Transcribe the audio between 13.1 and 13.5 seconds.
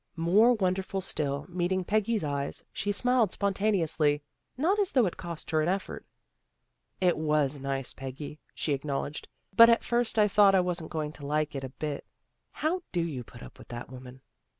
put